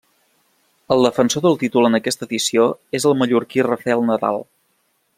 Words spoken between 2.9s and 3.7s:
és el mallorquí